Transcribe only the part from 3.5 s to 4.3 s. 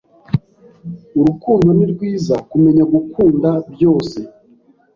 byose.